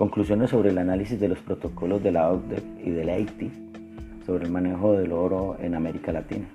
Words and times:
Conclusiones 0.00 0.48
sobre 0.48 0.70
el 0.70 0.78
análisis 0.78 1.20
de 1.20 1.28
los 1.28 1.40
protocolos 1.40 2.02
de 2.02 2.10
la 2.10 2.30
OCDE 2.30 2.62
y 2.82 2.88
de 2.88 3.04
la 3.04 3.12
AITI 3.12 3.50
sobre 4.24 4.46
el 4.46 4.50
manejo 4.50 4.94
del 4.94 5.12
oro 5.12 5.58
en 5.60 5.74
América 5.74 6.10
Latina. 6.10 6.46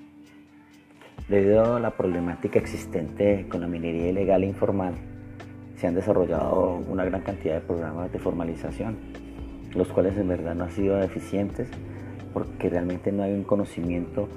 Debido 1.29 1.75
a 1.75 1.79
la 1.79 1.91
problemática 1.91 2.57
existente 2.57 3.45
con 3.47 3.61
la 3.61 3.67
minería 3.67 4.09
ilegal 4.09 4.41
e 4.41 4.47
informal, 4.47 4.95
se 5.77 5.85
han 5.85 5.93
desarrollado 5.93 6.81
una 6.89 7.05
gran 7.05 7.21
cantidad 7.21 7.53
de 7.53 7.61
programas 7.61 8.11
de 8.11 8.17
formalización, 8.17 8.97
los 9.75 9.89
cuales 9.89 10.17
en 10.17 10.27
verdad 10.27 10.55
no 10.55 10.63
han 10.63 10.71
sido 10.71 10.99
eficientes 11.03 11.69
porque 12.33 12.67
realmente 12.67 13.11
no 13.11 13.21
hay 13.21 13.33
un 13.33 13.43
conocimiento 13.43 14.27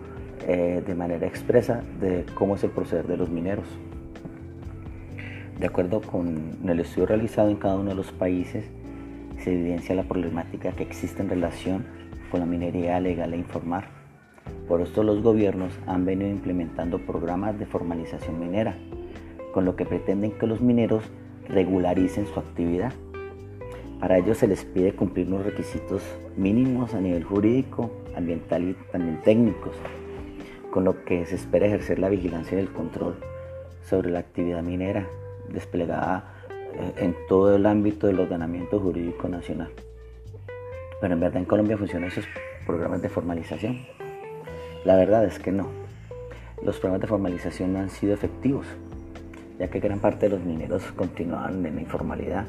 eh, 0.46 0.82
de 0.86 0.95
manera 0.95 1.27
expresa 1.27 1.82
de 1.99 2.27
cómo 2.35 2.57
es 2.57 2.64
el 2.64 2.72
proceder 2.72 3.07
de 3.07 3.17
los 3.17 3.31
mineros. 3.31 3.68
De 5.59 5.67
acuerdo 5.67 6.03
con 6.03 6.59
el 6.68 6.81
estudio 6.81 7.07
realizado 7.07 7.49
en 7.49 7.57
cada 7.57 7.77
uno 7.77 7.89
de 7.89 7.96
los 7.96 8.13
países, 8.13 8.71
se 9.48 9.54
evidencia 9.54 9.94
la 9.94 10.02
problemática 10.02 10.72
que 10.72 10.82
existe 10.82 11.22
en 11.22 11.30
relación 11.30 11.86
con 12.30 12.40
la 12.40 12.46
minería 12.46 13.00
legal 13.00 13.32
e 13.32 13.38
informal 13.38 13.84
por 14.66 14.82
esto 14.82 15.02
los 15.02 15.22
gobiernos 15.22 15.72
han 15.86 16.04
venido 16.04 16.30
implementando 16.30 16.98
programas 16.98 17.58
de 17.58 17.64
formalización 17.64 18.38
minera, 18.38 18.76
con 19.54 19.64
lo 19.64 19.76
que 19.76 19.86
pretenden 19.86 20.32
que 20.32 20.46
los 20.46 20.61
mineros 20.61 21.04
regularicen 21.48 22.26
su 22.26 22.38
actividad. 22.38 22.93
Para 23.98 24.18
ello 24.18 24.34
se 24.34 24.46
les 24.46 24.64
pide 24.64 24.94
cumplir 24.94 25.26
unos 25.29 25.44
requisitos 25.44 26.02
mínimos 26.36 26.94
a 26.94 27.00
nivel 27.00 27.24
jurídico, 27.24 27.90
ambiental 28.14 28.62
y 28.62 28.76
también 28.93 29.22
técnicos, 29.22 29.74
con 30.71 30.85
lo 30.85 31.02
que 31.04 31.24
se 31.24 31.36
espera 31.36 31.66
ejercer 31.66 31.99
la 31.99 32.10
vigilancia 32.10 32.58
y 32.58 32.60
el 32.60 32.70
control 32.70 33.16
sobre 33.83 34.10
la 34.10 34.19
actividad 34.19 34.62
minera 34.62 35.08
desplegada 35.50 36.38
en 36.97 37.17
todo 37.28 37.55
el 37.55 37.66
ámbito 37.66 38.06
del 38.06 38.20
ordenamiento 38.20 38.78
jurídico 38.80 39.28
nacional. 39.28 39.70
Pero 41.00 41.14
en 41.14 41.20
verdad 41.20 41.38
en 41.38 41.44
Colombia 41.44 41.77
funcionan 41.77 42.08
esos 42.08 42.24
programas 42.66 43.02
de 43.02 43.08
formalización. 43.08 43.78
La 44.84 44.96
verdad 44.96 45.24
es 45.24 45.39
que 45.39 45.52
no. 45.52 45.69
Los 46.64 46.78
programas 46.78 47.02
de 47.02 47.06
formalización 47.06 47.72
no 47.72 47.80
han 47.80 47.91
sido 47.91 48.14
efectivos, 48.14 48.66
ya 49.58 49.69
que 49.69 49.80
gran 49.80 50.00
parte 50.00 50.28
de 50.28 50.36
los 50.36 50.44
mineros 50.44 50.83
continúan 50.92 51.64
en 51.64 51.74
la 51.74 51.80
informalidad. 51.80 52.46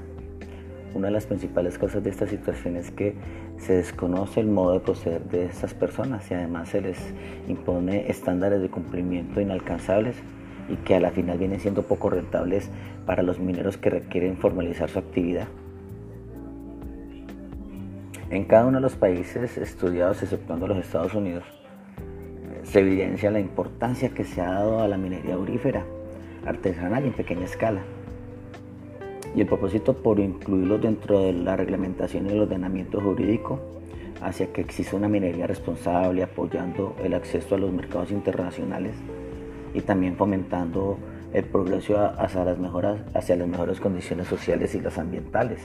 Una 0.93 1.07
de 1.07 1.13
las 1.13 1.27
principales 1.27 1.77
causas 1.77 2.03
de 2.03 2.09
esta 2.09 2.25
situación 2.25 2.75
es 2.75 2.89
que 2.89 3.13
se 3.59 3.73
desconoce 3.73 4.39
el 4.39 4.47
modo 4.47 4.73
de 4.73 4.79
proceder 4.79 5.21
de 5.25 5.45
estas 5.45 5.75
personas 5.75 6.29
y 6.31 6.33
además 6.33 6.69
se 6.69 6.81
les 6.81 6.97
impone 7.47 8.09
estándares 8.09 8.61
de 8.61 8.69
cumplimiento 8.69 9.39
inalcanzables 9.39 10.15
y 10.69 10.75
que 10.77 10.95
a 10.95 10.99
la 10.99 11.11
final 11.11 11.37
vienen 11.37 11.59
siendo 11.59 11.83
poco 11.83 12.09
rentables 12.09 12.69
para 13.05 13.23
los 13.23 13.39
mineros 13.39 13.77
que 13.77 13.89
requieren 13.89 14.37
formalizar 14.37 14.89
su 14.89 14.99
actividad. 14.99 15.47
En 18.29 18.45
cada 18.45 18.67
uno 18.67 18.77
de 18.77 18.81
los 18.81 18.95
países 18.95 19.57
estudiados, 19.57 20.21
exceptuando 20.21 20.67
los 20.67 20.77
Estados 20.77 21.15
Unidos, 21.15 21.43
se 22.63 22.81
evidencia 22.81 23.31
la 23.31 23.39
importancia 23.39 24.09
que 24.09 24.23
se 24.23 24.41
ha 24.41 24.51
dado 24.51 24.81
a 24.81 24.87
la 24.87 24.97
minería 24.97 25.33
aurífera, 25.33 25.83
artesanal 26.45 27.05
y 27.05 27.07
en 27.07 27.13
pequeña 27.13 27.45
escala. 27.45 27.81
Y 29.35 29.41
el 29.41 29.47
propósito 29.47 29.95
por 29.95 30.19
incluirlo 30.19 30.77
dentro 30.77 31.21
de 31.21 31.33
la 31.33 31.55
reglamentación 31.55 32.27
y 32.27 32.33
el 32.33 32.41
ordenamiento 32.41 33.01
jurídico 33.01 33.59
hacia 34.21 34.51
que 34.53 34.61
exista 34.61 34.95
una 34.95 35.07
minería 35.07 35.47
responsable, 35.47 36.21
apoyando 36.21 36.95
el 37.03 37.13
acceso 37.15 37.55
a 37.55 37.57
los 37.57 37.71
mercados 37.71 38.11
internacionales 38.11 38.93
y 39.73 39.81
también 39.81 40.15
fomentando 40.15 40.97
el 41.33 41.45
progreso 41.45 41.97
hacia 42.17 42.43
las, 42.43 42.57
mejoras, 42.57 43.01
hacia 43.13 43.35
las 43.35 43.47
mejores 43.47 43.79
condiciones 43.79 44.27
sociales 44.27 44.73
y 44.75 44.81
las 44.81 44.97
ambientales. 44.97 45.61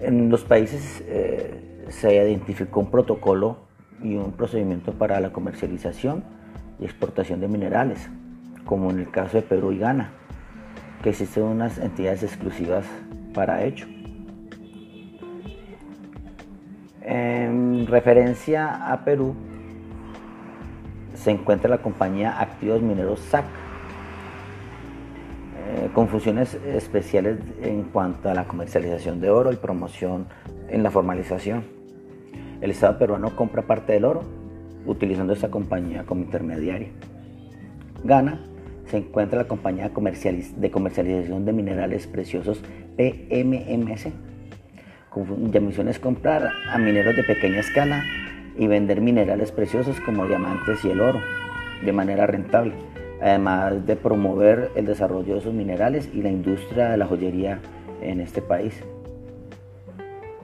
En 0.00 0.30
los 0.30 0.42
países 0.44 1.02
eh, 1.06 1.86
se 1.88 2.14
identificó 2.14 2.80
un 2.80 2.90
protocolo 2.90 3.58
y 4.02 4.16
un 4.16 4.32
procedimiento 4.32 4.92
para 4.92 5.20
la 5.20 5.32
comercialización 5.32 6.24
y 6.80 6.84
exportación 6.84 7.40
de 7.40 7.48
minerales, 7.48 8.08
como 8.64 8.90
en 8.90 8.98
el 8.98 9.10
caso 9.10 9.36
de 9.36 9.42
Perú 9.42 9.72
y 9.72 9.78
Ghana, 9.78 10.10
que 11.02 11.10
existen 11.10 11.44
unas 11.44 11.78
entidades 11.78 12.22
exclusivas 12.22 12.86
para 13.34 13.64
ello. 13.64 13.86
En 17.02 17.86
referencia 17.86 18.92
a 18.92 19.04
Perú, 19.04 19.34
se 21.22 21.30
encuentra 21.30 21.70
la 21.70 21.78
compañía 21.78 22.40
Activos 22.40 22.82
Mineros 22.82 23.20
SAC, 23.20 23.44
eh, 25.56 25.88
con 25.94 26.08
funciones 26.08 26.54
especiales 26.54 27.38
en 27.62 27.84
cuanto 27.84 28.28
a 28.28 28.34
la 28.34 28.44
comercialización 28.44 29.20
de 29.20 29.30
oro 29.30 29.52
y 29.52 29.56
promoción 29.56 30.26
en 30.68 30.82
la 30.82 30.90
formalización. 30.90 31.64
El 32.60 32.72
Estado 32.72 32.98
peruano 32.98 33.36
compra 33.36 33.62
parte 33.62 33.92
del 33.92 34.04
oro 34.04 34.22
utilizando 34.84 35.32
esta 35.32 35.48
compañía 35.48 36.04
como 36.04 36.22
intermediaria. 36.22 36.88
Ghana 38.02 38.40
se 38.86 38.96
encuentra 38.96 39.42
la 39.42 39.48
compañía 39.48 39.90
de 39.90 40.70
comercialización 40.72 41.44
de 41.44 41.52
minerales 41.52 42.08
preciosos 42.08 42.60
PMMC, 42.96 44.12
cuya 45.08 45.60
misión 45.60 45.86
es 45.86 46.00
comprar 46.00 46.50
a 46.68 46.78
mineros 46.78 47.14
de 47.14 47.22
pequeña 47.22 47.60
escala 47.60 48.02
y 48.56 48.66
vender 48.66 49.00
minerales 49.00 49.52
preciosos 49.52 50.00
como 50.00 50.26
diamantes 50.26 50.84
y 50.84 50.90
el 50.90 51.00
oro 51.00 51.20
de 51.84 51.92
manera 51.92 52.26
rentable, 52.26 52.74
además 53.20 53.86
de 53.86 53.96
promover 53.96 54.70
el 54.74 54.86
desarrollo 54.86 55.34
de 55.34 55.40
esos 55.40 55.54
minerales 55.54 56.08
y 56.12 56.22
la 56.22 56.30
industria 56.30 56.90
de 56.90 56.96
la 56.96 57.06
joyería 57.06 57.60
en 58.00 58.20
este 58.20 58.42
país. 58.42 58.82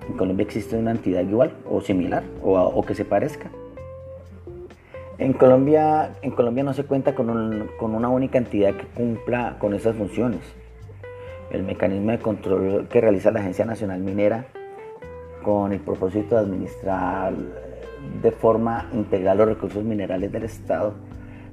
En 0.09 0.17
Colombia 0.17 0.45
existe 0.45 0.77
una 0.77 0.93
entidad 0.93 1.21
igual 1.23 1.53
o 1.69 1.81
similar 1.81 2.23
o, 2.43 2.83
que 2.83 2.95
se 2.95 3.05
parezca. 3.05 3.51
En 5.19 5.33
Colombia, 5.33 6.13
en 6.23 6.31
Colombia 6.31 6.65
no 6.65 6.73
se 6.73 6.85
cuenta 6.85 7.15
con, 7.15 7.29
una 7.81 8.09
única 8.09 8.39
entidad 8.39 8.75
que 8.75 8.87
cumpla 8.87 9.57
con 9.59 9.75
esas 9.75 9.97
funciones. 9.97 10.41
El 11.51 11.63
mecanismo 11.63 12.13
de 12.13 12.19
control 12.19 12.89
que 12.89 13.01
realiza 13.01 13.31
la 13.31 13.41
Agencia 13.41 13.65
Nacional 13.65 14.01
Minera 14.01 14.47
con 15.43 15.73
el 15.73 15.81
propósito 15.81 16.37
de 16.37 16.41
administrar 16.43 17.33
de 18.23 18.31
forma 18.33 18.89
integral 18.93 19.39
los 19.39 19.49
recursos 19.49 19.85
minerales 19.85 20.33
del 20.33 20.45
Estado 20.45 20.95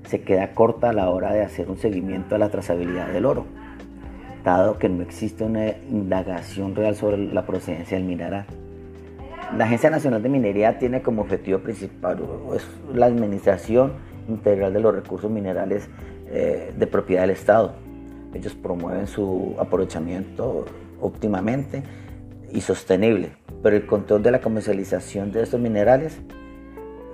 se 0.07 0.21
queda 0.21 0.51
corta 0.53 0.89
a 0.89 0.93
la 0.93 1.09
hora 1.09 1.33
de 1.33 1.41
hacer 1.41 1.69
un 1.69 1.77
seguimiento 1.77 2.35
a 2.35 2.37
la 2.37 2.49
trazabilidad 2.49 3.07
del 3.07 3.25
oro 3.25 3.45
dado 4.45 4.77
que 4.77 4.87
no 4.87 5.01
existe 5.01 5.43
una 5.43 5.69
indagación 5.89 6.75
real 6.75 6.95
sobre 6.95 7.17
la 7.17 7.45
procedencia 7.45 7.97
del 7.97 8.05
mineral. 8.05 8.45
La 9.57 9.65
Agencia 9.65 9.89
Nacional 9.89 10.21
de 10.21 10.29
Minería 10.29 10.77
tiene 10.77 11.01
como 11.01 11.23
objetivo 11.23 11.59
principal 11.59 12.19
la 12.93 13.07
administración 13.07 13.93
integral 14.29 14.73
de 14.73 14.79
los 14.79 14.95
recursos 14.95 15.29
minerales 15.29 15.89
eh, 16.27 16.73
de 16.77 16.87
propiedad 16.87 17.23
del 17.23 17.31
Estado. 17.31 17.73
Ellos 18.33 18.53
promueven 18.53 19.07
su 19.07 19.55
aprovechamiento 19.59 20.65
óptimamente 21.01 21.83
y 22.51 22.61
sostenible, 22.61 23.31
pero 23.65 23.77
el 23.77 23.87
control 23.87 24.21
de 24.21 24.29
la 24.29 24.41
comercialización 24.41 25.31
de 25.31 25.41
estos 25.41 25.59
minerales 25.59 26.19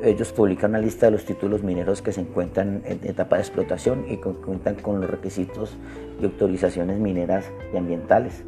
ellos 0.03 0.33
publican 0.33 0.71
una 0.71 0.79
lista 0.79 1.05
de 1.05 1.13
los 1.13 1.23
títulos 1.23 1.63
mineros 1.63 2.01
que 2.01 2.11
se 2.11 2.19
encuentran 2.19 2.81
en 2.83 2.99
etapa 3.07 3.37
de 3.37 3.43
explotación 3.43 4.03
y 4.09 4.17
que 4.17 4.31
cuentan 4.31 4.75
con 4.75 4.99
los 4.99 5.09
requisitos 5.09 5.77
y 6.19 6.25
autorizaciones 6.25 6.99
mineras 6.99 7.49
y 7.73 7.77
ambientales. 7.77 8.43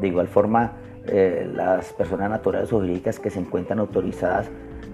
De 0.00 0.06
igual 0.06 0.28
forma, 0.28 0.74
eh, 1.08 1.50
las 1.52 1.92
personas 1.92 2.30
naturales 2.30 2.72
o 2.72 2.76
jurídicas 2.76 3.18
que 3.18 3.30
se 3.30 3.40
encuentran 3.40 3.80
autorizadas 3.80 4.48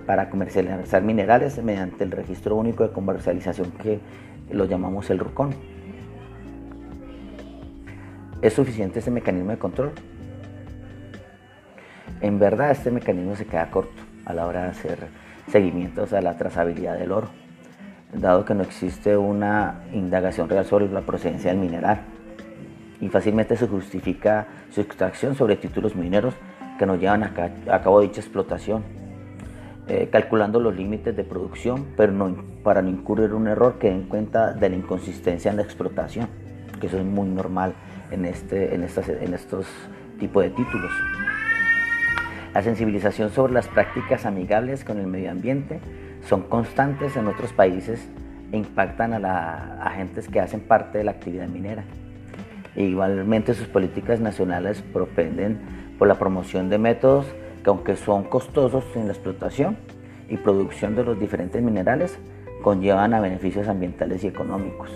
para 0.07 0.31
comercializar 0.31 1.03
minerales 1.03 1.63
mediante 1.63 2.05
el 2.05 2.11
registro 2.11 2.57
único 2.57 2.85
de 2.85 2.95
comercialización 2.95 3.71
que 3.73 4.01
lo 4.51 4.65
llamamos 4.65 5.11
el 5.11 5.19
RUCON. 5.19 5.51
¿Es 8.41 8.55
suficiente 8.55 9.01
este 9.01 9.11
mecanismo 9.11 9.51
de 9.51 9.59
control? 9.59 9.93
En 12.25 12.39
verdad 12.39 12.71
este 12.71 12.91
mecanismo 12.91 13.37
se 13.37 13.45
queda 13.45 13.71
corto 13.71 14.03
a 14.25 14.33
la 14.33 14.47
hora 14.47 14.63
de 14.63 14.69
hacer 14.71 14.99
seguimientos 15.49 16.15
a 16.15 16.23
la 16.23 16.39
trazabilidad 16.39 16.99
del 16.99 17.13
oro, 17.13 17.29
dado 18.15 18.47
que 18.47 18.55
no 18.55 18.63
existe 18.63 19.15
una 19.15 19.83
indagación 19.93 20.49
real 20.49 20.65
sobre 20.65 20.89
la 20.89 21.03
procedencia 21.03 21.51
del 21.51 21.61
mineral 21.61 22.01
y 22.99 23.11
fácilmente 23.11 23.59
se 23.59 23.69
justifica 23.69 24.47
su 24.71 24.81
extracción 24.81 25.35
sobre 25.35 25.57
títulos 25.57 25.97
mineros 25.97 26.33
que 26.79 26.87
no 26.87 26.97
llevan 26.97 27.25
a, 27.25 27.35
cabo 27.83 28.01
dicha 28.01 28.23
explotación, 28.23 28.85
eh, 29.87 30.09
calculando 30.11 30.61
los 30.61 30.75
límites 30.75 31.15
de 31.15 31.25
producción, 31.25 31.89
pero 31.95 32.35
para 32.63 32.81
no 32.81 32.89
incurrir 32.89 33.35
un 33.35 33.49
error 33.49 33.75
que 33.79 33.91
den 33.91 34.05
cuenta 34.05 34.55
de 34.55 34.71
la 34.71 34.77
inconsistencia 34.77 35.51
en 35.51 35.59
la 35.59 35.63
explotación, 35.63 36.29
que 36.81 36.87
eso 36.87 36.97
es 36.97 37.05
muy 37.05 37.29
normal 37.29 37.75
en, 38.11 38.25
este, 38.25 38.75
estos 38.83 39.67
tipos 40.19 40.43
de 40.43 40.49
títulos. 40.49 40.91
La 42.55 42.63
sensibilización 42.63 43.31
sobre 43.31 43.53
las 43.53 43.67
prácticas 43.67 44.25
amigables 44.27 44.85
con 44.85 44.99
el 44.99 45.09
medio 45.09 45.33
ambiente 45.33 45.81
son 46.23 46.43
constantes 46.43 47.17
en 47.17 47.27
otros 47.27 47.53
países 47.53 48.09
e 48.53 48.57
impactan 48.57 49.13
a, 49.13 49.19
la, 49.19 49.83
agentes 49.83 50.29
que 50.29 50.39
hacen 50.39 50.61
parte 50.61 50.99
de 50.99 51.05
la 51.05 51.11
actividad 51.11 51.49
minera. 51.49 51.85
Igualmente 52.77 53.55
sus 53.55 53.67
políticas 53.67 54.21
nacionales 54.21 54.83
propenden 54.83 55.59
por 55.99 56.07
la 56.07 56.15
promoción 56.15 56.71
de 56.71 56.79
métodos 56.79 57.27
que 57.65 57.71
aunque 57.71 57.97
son 57.97 58.25
costosos 58.25 58.85
en 58.95 59.07
la 59.07 59.15
explotación 59.15 59.77
y 60.29 60.37
producción 60.37 60.95
de 60.95 61.03
los 61.03 61.19
diferentes 61.19 61.61
minerales, 61.61 62.19
conllevan 62.63 63.15
a 63.15 63.21
beneficios 63.21 63.67
ambientales 63.67 64.23
y 64.23 64.29
económicos. 64.29 64.91